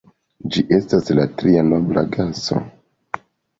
[0.55, 2.61] Ĝi estas la tria nobla gaso.